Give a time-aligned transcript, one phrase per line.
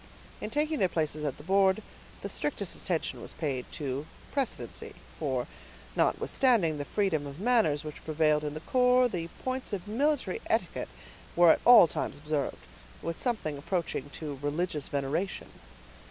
[0.41, 1.83] In taking their places at the board,
[2.23, 5.45] the strictest attention was paid to precedency; for,
[5.95, 10.89] notwithstanding the freedom of manners which prevailed in the corps, the points of military etiquette
[11.35, 12.57] were at all times observed,
[13.03, 15.49] with something approaching to religious veneration.